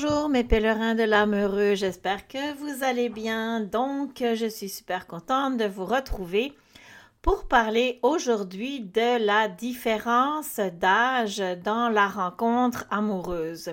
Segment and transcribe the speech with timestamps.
[0.00, 3.58] Bonjour mes pèlerins de l'âme j'espère que vous allez bien.
[3.58, 6.52] Donc, je suis super contente de vous retrouver
[7.20, 13.72] pour parler aujourd'hui de la différence d'âge dans la rencontre amoureuse.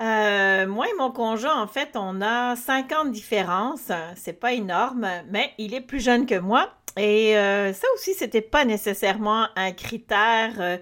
[0.00, 3.92] Euh, moi et mon conjoint, en fait, on a 50 différences.
[4.16, 6.70] C'est pas énorme, mais il est plus jeune que moi.
[6.96, 10.54] Et euh, ça aussi, c'était pas nécessairement un critère.
[10.58, 10.76] Euh,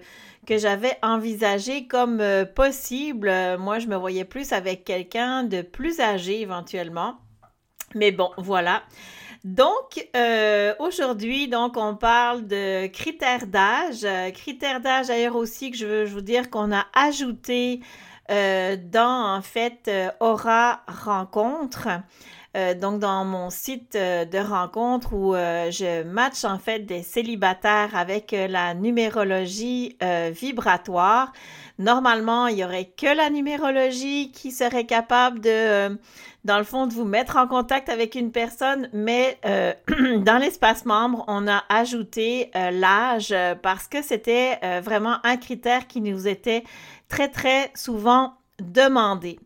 [0.49, 3.31] que j'avais envisagé comme euh, possible.
[3.59, 7.19] Moi, je me voyais plus avec quelqu'un de plus âgé éventuellement.
[7.93, 8.81] Mais bon, voilà.
[9.43, 14.07] Donc, euh, aujourd'hui, donc, on parle de critères d'âge.
[14.33, 17.81] critères d'âge, d'ailleurs, aussi, que je veux, vous dire qu'on a ajouté
[18.31, 21.89] euh, dans, en fait, Aura Rencontre.
[22.57, 27.03] Euh, donc dans mon site euh, de rencontre où euh, je match en fait des
[27.03, 29.97] célibataires avec la numérologie
[30.31, 31.31] vibratoire.
[31.77, 35.97] Normalement, il y aurait que la numérologie qui serait capable de,
[36.43, 41.23] dans le fond, de vous mettre en contact avec une personne, mais dans l'espace membre,
[41.27, 46.63] on a ajouté l'âge parce que c'était vraiment un critère qui nous était
[47.07, 49.39] très, très souvent demandé.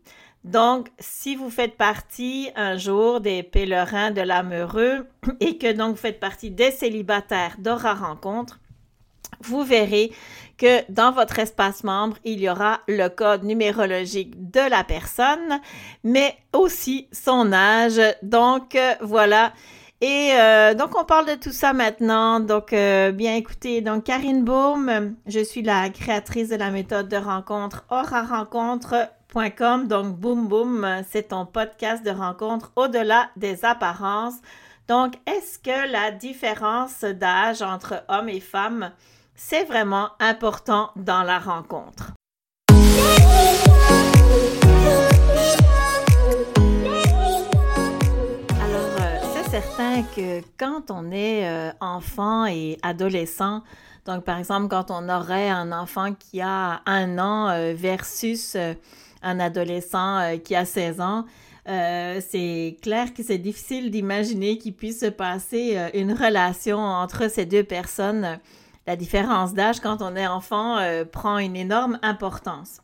[0.44, 5.06] Donc, si vous faites partie un jour des pèlerins de l'âme heureux
[5.40, 8.60] et que donc vous faites partie des célibataires d'Aura Rencontre,
[9.40, 10.12] vous verrez
[10.58, 15.60] que dans votre espace membre, il y aura le code numérologique de la personne,
[16.04, 18.00] mais aussi son âge.
[18.22, 19.52] Donc, euh, voilà.
[20.00, 22.38] Et euh, donc, on parle de tout ça maintenant.
[22.38, 27.16] Donc, euh, bien écoutez, donc Karine Baum, je suis la créatrice de la méthode de
[27.16, 34.36] rencontre Aura Rencontre donc, boum boum, c'est ton podcast de rencontre au-delà des apparences.
[34.86, 38.92] Donc, est-ce que la différence d'âge entre hommes et femmes,
[39.34, 42.12] c'est vraiment important dans la rencontre?
[48.62, 53.62] Alors, euh, c'est certain que quand on est euh, enfant et adolescent,
[54.06, 58.56] donc par exemple quand on aurait un enfant qui a un an euh, versus
[59.24, 61.24] un adolescent euh, qui a 16 ans,
[61.68, 67.28] euh, c'est clair que c'est difficile d'imaginer qu'il puisse se passer euh, une relation entre
[67.28, 68.38] ces deux personnes.
[68.86, 70.78] La différence d'âge quand on est enfant
[71.10, 72.82] prend une énorme importance.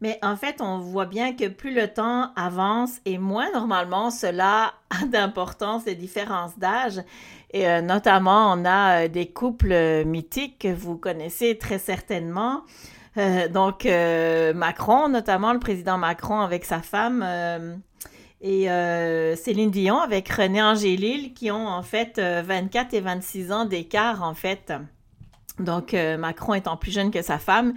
[0.00, 4.72] Mais en fait, on voit bien que plus le temps avance et moins normalement cela
[4.90, 7.02] a d'importance, les différences d'âge.
[7.50, 12.62] Et notamment, on a des couples mythiques que vous connaissez très certainement.
[13.18, 17.76] Euh, donc, euh, Macron, notamment le président Macron avec sa femme euh,
[18.42, 18.66] et
[19.36, 24.34] Céline Dion avec René Angélil qui ont en fait 24 et 26 ans d'écart en
[24.34, 24.72] fait.
[25.58, 27.72] Donc, Macron étant plus jeune que sa femme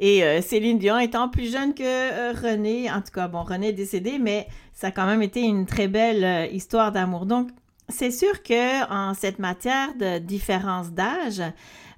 [0.00, 2.90] et Céline Dion étant plus jeune que René.
[2.90, 5.86] En tout cas, bon, René est décédé, mais ça a quand même été une très
[5.86, 7.24] belle histoire d'amour.
[7.24, 7.50] Donc,
[7.88, 11.42] c'est sûr que en cette matière de différence d'âge,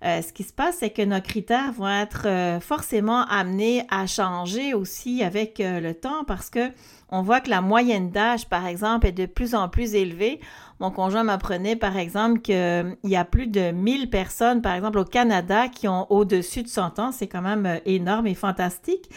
[0.04, 4.06] euh, ce qui se passe, c'est que nos critères vont être euh, forcément amenés à
[4.08, 6.70] changer aussi avec euh, le temps parce que
[7.08, 10.40] on voit que la moyenne d'âge, par exemple, est de plus en plus élevée.
[10.80, 15.04] Mon conjoint m'apprenait, par exemple, qu'il y a plus de 1000 personnes, par exemple, au
[15.04, 17.12] Canada qui ont au-dessus de 100 ans.
[17.12, 19.10] C'est quand même énorme et fantastique.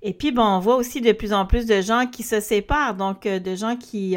[0.00, 2.94] Et puis, bon, on voit aussi de plus en plus de gens qui se séparent,
[2.94, 4.16] donc de gens qui,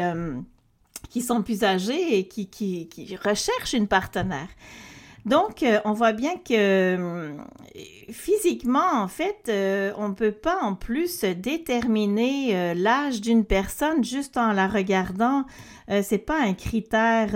[1.10, 4.48] qui sont plus âgés et qui, qui, qui recherchent une partenaire.
[5.26, 7.36] Donc, euh, on voit bien que euh,
[8.10, 14.36] physiquement, en fait, euh, on ne peut pas en plus déterminer l'âge d'une personne juste
[14.36, 15.44] en la regardant.
[16.02, 17.30] c'est pas un critère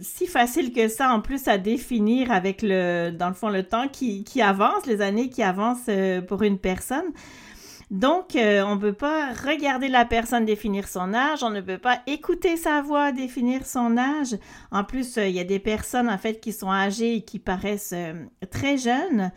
[0.00, 3.88] si facile que ça, en plus, à définir avec le, dans le fond, le temps
[3.88, 5.90] qui, qui avance, les années qui avancent
[6.28, 7.12] pour une personne.
[7.90, 11.78] Donc, euh, on ne peut pas regarder la personne définir son âge, on ne peut
[11.78, 14.36] pas écouter sa voix définir son âge.
[14.70, 17.38] En plus, euh, il y a des personnes, en fait, qui sont âgées et qui
[17.38, 18.14] paraissent euh,
[18.50, 19.30] très jeunes.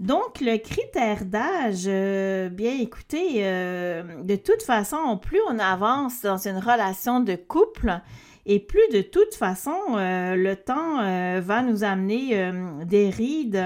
[0.00, 7.20] Donc, le critère d'âge, bien écoutez, de toute façon, plus on avance dans une relation
[7.20, 8.00] de couple,
[8.44, 10.96] et plus de toute façon, le temps
[11.40, 12.52] va nous amener
[12.84, 13.62] des rides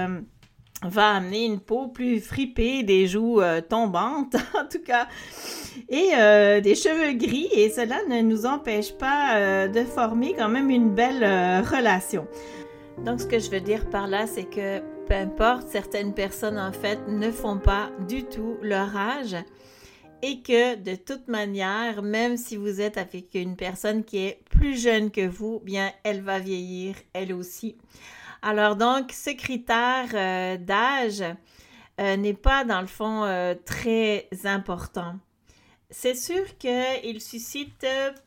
[0.83, 5.07] va amener une peau plus fripée, des joues euh, tombantes, en tout cas,
[5.89, 10.49] et euh, des cheveux gris, et cela ne nous empêche pas euh, de former quand
[10.49, 11.23] même une belle
[11.65, 12.27] relation.
[13.03, 16.71] Donc, ce que je veux dire par là, c'est que peu importe, certaines personnes, en
[16.71, 19.35] fait, ne font pas du tout leur âge,
[20.21, 24.79] et que de toute manière, même si vous êtes avec une personne qui est plus
[24.79, 27.77] jeune que vous, bien, elle va vieillir elle aussi.
[28.41, 31.23] Alors donc, ce critère euh, d'âge
[31.99, 35.15] euh, n'est pas dans le fond euh, très important.
[35.89, 37.85] c'est sûr qu'il suscite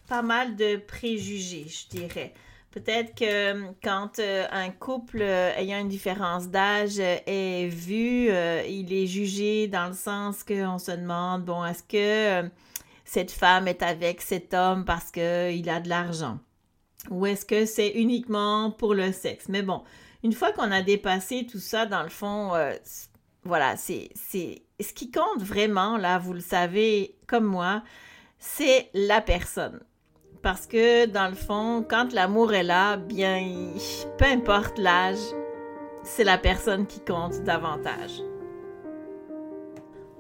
[0.09, 2.35] pas mal de préjugés, je dirais.
[2.73, 9.89] Peut-être que quand un couple ayant une différence d'âge est vu, il est jugé dans
[9.89, 12.49] le sens qu'on se demande, bon, est-ce que
[13.05, 16.39] cette femme est avec cet homme parce qu'il a de l'argent?
[17.09, 19.49] Ou est-ce que c'est uniquement pour le sexe?
[19.49, 19.83] Mais bon,
[20.23, 22.75] une fois qu'on a dépassé tout ça, dans le fond, euh,
[23.45, 27.83] voilà, c'est, ce qui compte vraiment, là, vous le savez comme moi,
[28.39, 29.81] c'est la personne.
[30.43, 33.73] Parce que dans le fond, quand l'amour est là, bien,
[34.19, 35.19] peu importe l'âge,
[36.03, 38.23] c'est la personne qui compte davantage.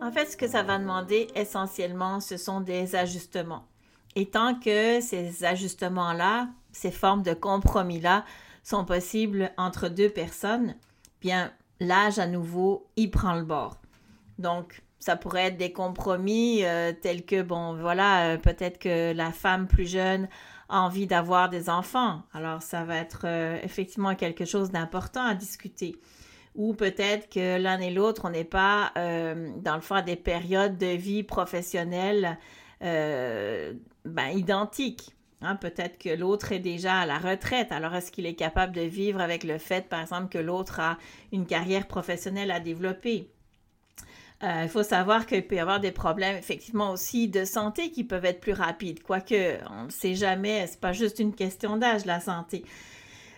[0.02, 3.69] En fait, ce que ça va demander essentiellement, ce sont des ajustements.
[4.16, 8.24] Et tant que ces ajustements-là, ces formes de compromis-là
[8.62, 10.74] sont possibles entre deux personnes,
[11.20, 13.76] bien, l'âge à nouveau, il prend le bord.
[14.38, 19.32] Donc, ça pourrait être des compromis euh, tels que, bon, voilà, euh, peut-être que la
[19.32, 20.28] femme plus jeune
[20.68, 22.22] a envie d'avoir des enfants.
[22.34, 25.96] Alors, ça va être euh, effectivement quelque chose d'important à discuter.
[26.54, 30.78] Ou peut-être que l'un et l'autre, on n'est pas, dans le fond, à des périodes
[30.78, 32.38] de vie professionnelle
[32.80, 35.14] ben, identiques.
[35.42, 37.72] Hein, peut-être que l'autre est déjà à la retraite.
[37.72, 40.98] Alors, est-ce qu'il est capable de vivre avec le fait, par exemple, que l'autre a
[41.32, 43.30] une carrière professionnelle à développer?
[44.42, 48.04] Euh, il faut savoir qu'il peut y avoir des problèmes effectivement aussi de santé qui
[48.04, 52.06] peuvent être plus rapides, quoique on ne sait jamais, c'est pas juste une question d'âge
[52.06, 52.64] la santé.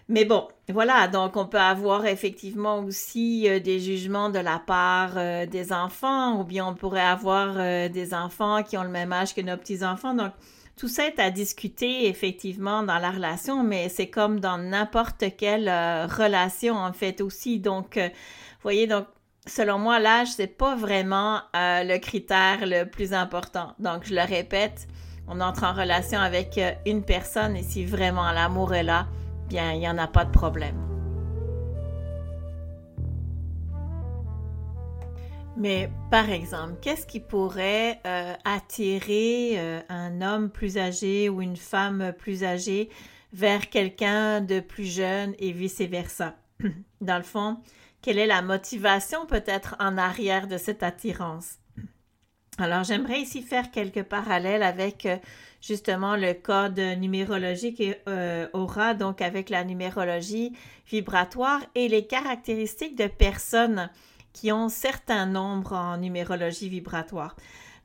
[0.08, 5.12] Mais bon, voilà, donc on peut avoir effectivement aussi euh, des jugements de la part
[5.16, 7.54] euh, des enfants, ou bien on pourrait avoir
[7.88, 10.14] des enfants qui ont le même âge que nos petits-enfants.
[10.14, 10.32] Donc,
[10.76, 15.68] tout ça est à discuter effectivement dans la relation, mais c'est comme dans n'importe quelle
[15.68, 17.60] euh, relation en fait aussi.
[17.60, 19.06] Donc, euh, vous voyez, donc
[19.46, 23.74] selon moi, l'âge, c'est pas vraiment euh, le critère le plus important.
[23.78, 24.88] Donc, je le répète,
[25.28, 29.06] on entre en relation avec une personne et si vraiment l'amour est là,
[29.52, 30.76] il n'y en a pas de problème.
[35.56, 41.56] Mais par exemple, qu'est-ce qui pourrait euh, attirer euh, un homme plus âgé ou une
[41.56, 42.88] femme plus âgée
[43.32, 46.36] vers quelqu'un de plus jeune et vice-versa?
[47.00, 47.58] Dans le fond,
[48.00, 51.58] quelle est la motivation peut-être en arrière de cette attirance?
[52.58, 55.16] Alors, j'aimerais ici faire quelques parallèles avec euh,
[55.62, 57.96] justement le code numérologique et
[58.52, 60.52] aura, donc avec la numérologie
[60.86, 63.88] vibratoire et les caractéristiques de personnes
[64.32, 67.36] qui ont certains nombres en numérologie vibratoire.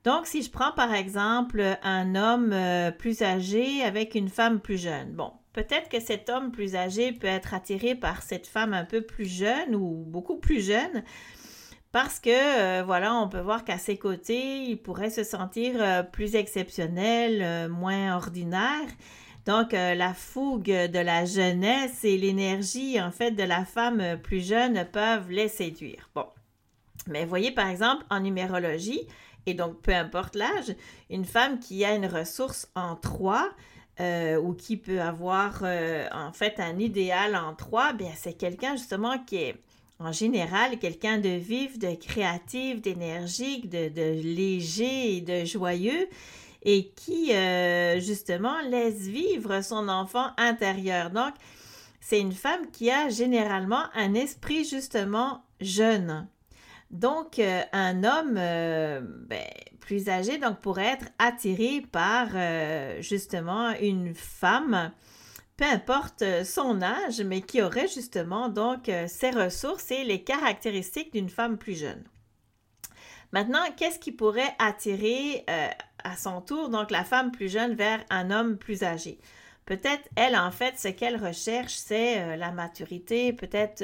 [0.03, 4.81] Donc, si je prends par exemple un homme euh, plus âgé avec une femme plus
[4.81, 8.85] jeune, bon, peut-être que cet homme plus âgé peut être attiré par cette femme un
[8.85, 11.03] peu plus jeune ou beaucoup plus jeune
[11.97, 16.03] parce que, euh, voilà, on peut voir qu'à ses côtés, il pourrait se sentir euh,
[16.03, 18.85] plus exceptionnel, moins ordinaire.
[19.47, 24.85] Donc, la fougue de la jeunesse et l'énergie, en fait, de la femme plus jeune
[24.91, 26.11] peuvent les séduire.
[26.13, 26.27] Bon,
[27.07, 29.07] mais voyez par exemple en numérologie,
[29.47, 30.75] et donc peu importe l'âge,
[31.09, 33.49] une femme qui a une ressource en 3
[33.99, 38.75] euh, ou qui peut avoir euh, en fait un idéal en 3, bien c'est quelqu'un
[38.75, 39.55] justement qui est
[39.99, 43.89] en général quelqu'un de vif, de créatif, d'énergique, de,
[44.21, 46.07] léger et de joyeux
[46.63, 51.09] et qui euh, justement laisse vivre son enfant intérieur.
[51.09, 51.33] Donc,
[51.99, 56.27] c'est une femme qui a généralement un esprit justement jeune.
[56.91, 59.43] Donc, euh, un homme euh, ben,
[59.79, 62.29] plus âgé donc, pourrait être attiré par
[63.01, 64.91] justement une femme,
[65.57, 71.29] peu importe son âge, mais qui aurait justement donc ses ressources et les caractéristiques d'une
[71.29, 72.03] femme plus jeune.
[73.31, 75.45] Maintenant, qu'est-ce qui pourrait attirer
[76.03, 79.17] à son tour donc la femme plus jeune vers un homme plus âgé?
[79.65, 83.83] Peut-être elle, en fait, ce qu'elle recherche, c'est la maturité, peut-être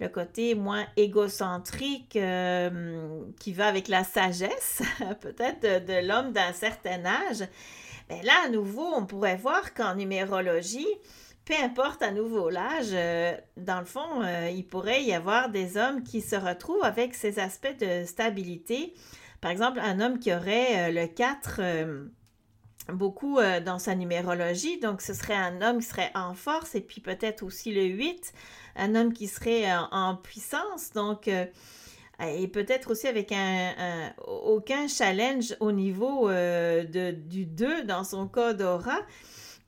[0.00, 4.82] le côté moins égocentrique euh, qui va avec la sagesse,
[5.20, 7.46] peut-être de, l'homme d'un certain âge.
[8.10, 10.86] Mais là, à nouveau, on pourrait voir qu'en numérologie,
[11.46, 15.78] peu importe à nouveau l'âge, euh, dans le fond, euh, il pourrait y avoir des
[15.78, 18.92] hommes qui se retrouvent avec ces aspects de stabilité.
[19.40, 21.60] Par exemple, un homme qui aurait le 4
[22.92, 27.00] beaucoup dans sa numérologie, donc ce serait un homme qui serait en force et puis
[27.00, 28.34] peut-être aussi le 8
[28.76, 31.46] un homme qui serait en, puissance, donc, euh,
[32.28, 38.28] et peut-être aussi avec un, aucun challenge au niveau euh, de, du 2 dans son
[38.28, 38.98] code aura.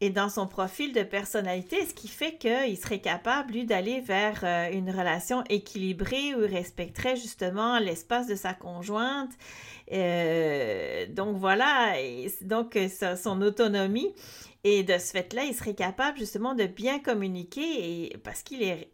[0.00, 4.40] et dans son profil de personnalité, ce qui fait qu'il serait capable, lui, d'aller vers
[4.44, 9.30] euh, une relation équilibrée où il respecterait justement l'espace de sa conjointe.
[9.92, 11.94] Euh, donc voilà,
[12.42, 12.78] donc
[13.16, 14.12] son autonomie.
[14.64, 18.90] Et de ce fait-là, il serait capable justement de bien communiquer et, parce qu'il est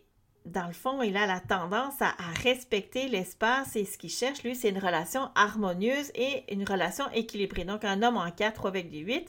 [0.48, 4.54] dans le fond, il a la tendance à, respecter l'espace et ce qu'il cherche, lui,
[4.54, 7.64] c'est une relation harmonieuse et une relation équilibrée.
[7.64, 9.28] Donc, un homme en 4 avec des 8.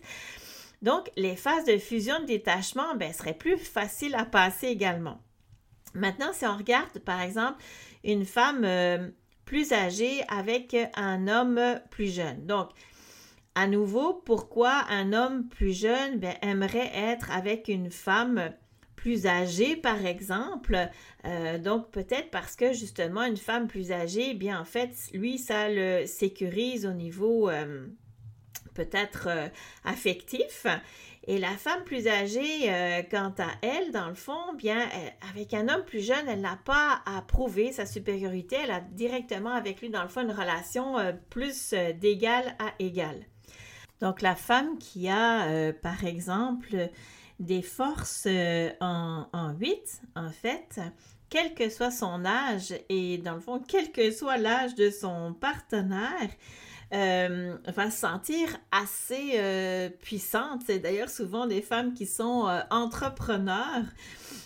[0.82, 5.22] Donc, les phases de fusion de détachement ben, seraient plus faciles à passer également.
[5.94, 7.62] Maintenant, si on regarde, par exemple,
[8.04, 9.10] une femme euh,
[9.46, 11.60] plus âgée avec un homme
[11.90, 12.46] plus jeune.
[12.46, 12.70] Donc,
[13.56, 18.54] à nouveau, pourquoi un homme plus jeune ben, aimerait être avec une femme
[19.00, 20.78] plus âgée, par exemple.
[21.26, 25.70] Euh, donc, peut-être parce que justement, une femme plus âgée, bien en fait, lui, ça
[25.70, 27.88] le sécurise au niveau euh,
[28.74, 29.48] peut-être euh,
[29.86, 30.68] affectif.
[31.28, 34.90] Et la femme plus âgée, quant à elle, dans le fond, bien,
[35.30, 38.56] avec un homme plus jeune, elle n'a pas à prouver sa supériorité.
[38.64, 40.96] Elle a directement avec lui, dans le fond, une relation
[41.30, 43.16] plus d'égal à égal.
[44.02, 46.90] Donc, la femme qui a, par exemple,
[47.40, 50.80] des forces euh, en, en 8, en fait,
[51.30, 55.34] quel que soit son âge et dans le fond, quel que soit l'âge de son
[55.34, 56.30] partenaire,
[56.92, 60.64] euh, va se sentir assez euh, puissante.
[60.66, 63.86] C'est d'ailleurs souvent des femmes qui sont entrepreneurs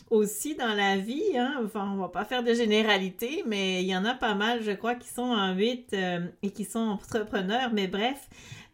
[0.09, 1.37] aussi dans la vie.
[1.37, 1.61] Hein.
[1.63, 4.71] Enfin, on va pas faire de généralité, mais il y en a pas mal, je
[4.71, 5.95] crois, qui sont en 8
[6.43, 7.71] et qui sont entrepreneurs.
[7.73, 8.29] Mais bref,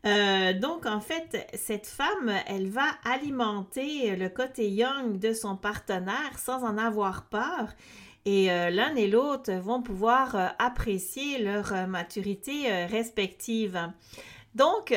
[0.05, 6.37] euh, donc, en fait, cette femme, elle va alimenter le côté young de son partenaire
[6.37, 7.73] sans en avoir peur.
[8.25, 13.79] Et euh, l'un et l'autre vont pouvoir euh, apprécier leur maturité respective.
[14.55, 14.93] Donc,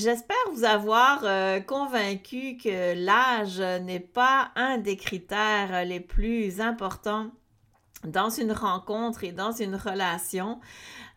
[0.00, 1.20] j'espère vous avoir
[1.66, 7.30] convaincu que l'âge n'est pas un des critères les plus importants
[8.04, 10.58] dans une rencontre et dans une relation.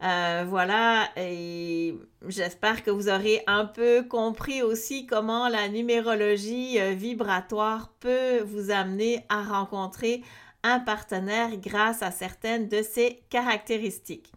[0.04, 1.96] Euh, voilà, et
[2.28, 8.70] j'espère que vous aurez un peu compris aussi comment la numérologie euh, vibratoire peut vous
[8.70, 10.22] amener à rencontrer
[10.64, 14.32] un partenaire grâce à certaines de ses caractéristiques.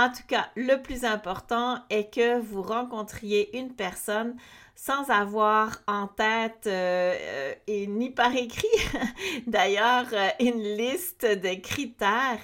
[0.00, 4.34] En tout cas, le plus important est que vous rencontriez une personne
[4.74, 8.66] sans avoir en tête euh, euh, et ni par écrit
[9.46, 12.40] d'ailleurs euh, une liste de critères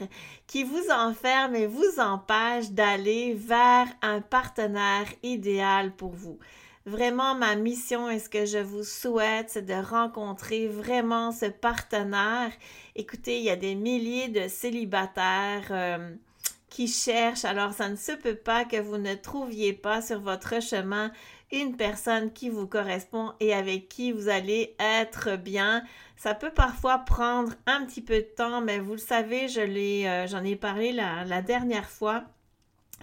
[0.46, 6.38] qui vous enferment et vous empêchent d'aller vers un partenaire idéal pour vous.
[6.84, 12.52] Vraiment, ma mission et ce que je vous souhaite, c'est de rencontrer vraiment ce partenaire.
[12.96, 15.72] Écoutez, il y a des milliers de célibataires
[16.68, 20.60] qui cherchent, alors ça ne se peut pas que vous ne trouviez pas sur votre
[20.62, 21.12] chemin
[21.52, 25.84] une personne qui vous correspond et avec qui vous allez être bien.
[26.16, 30.42] Ça peut parfois prendre un petit peu de temps, mais vous le savez, euh, j'en
[30.42, 32.24] ai parlé la dernière fois.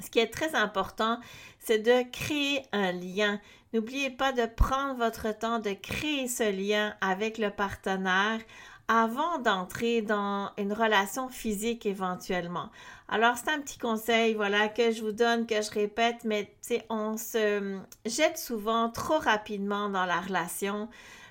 [0.01, 1.19] Ce qui est très important,
[1.59, 3.39] c'est de créer un lien.
[3.73, 8.39] N'oubliez pas de prendre votre temps de créer ce lien avec le partenaire
[8.87, 12.69] avant d'entrer dans une relation physique éventuellement.
[13.07, 16.53] Alors, c'est un petit conseil, voilà, que je vous donne, que je répète, mais
[16.89, 20.89] on se jette souvent trop rapidement dans la relation.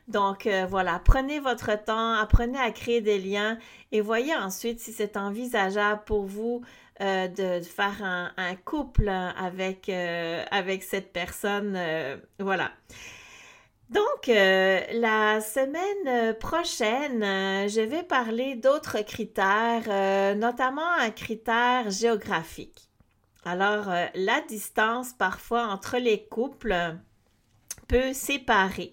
[0.09, 3.59] Donc, euh, voilà, prenez votre temps, apprenez à créer des liens
[3.93, 6.63] et voyez ensuite si c'est envisageable pour vous
[7.01, 11.79] euh, de faire un, couple avec, euh, avec cette personne.
[12.39, 12.71] voilà.
[13.93, 21.91] Donc, euh, la semaine prochaine, euh, je vais parler d'autres critères, euh, notamment un critère
[21.91, 22.89] géographique.
[23.45, 26.97] Alors, la distance parfois entre les couples
[27.87, 28.93] peut séparer.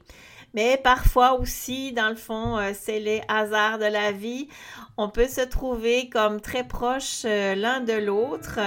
[0.53, 4.50] Mais parfois aussi, dans le fond, c'est les hasards de la vie.
[4.98, 8.60] On peut se trouver comme très proches l'un de l'autre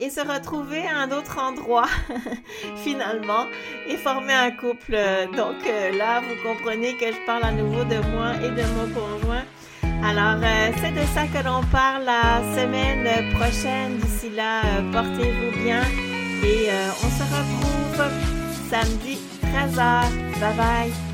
[0.00, 1.88] et se retrouver à un autre endroit
[2.76, 3.46] finalement
[3.88, 4.96] et former un couple.
[5.36, 8.88] Donc euh, là, vous comprenez que je parle à nouveau de moi et de mon
[8.94, 9.44] conjoint.
[10.04, 13.98] Alors, euh, c'est de ça que l'on parle la semaine prochaine.
[13.98, 15.82] D'ici là, euh, portez-vous bien
[16.44, 16.68] et
[17.02, 18.10] on se retrouve
[18.70, 20.02] samedi 13h.
[20.40, 21.07] Bye bye.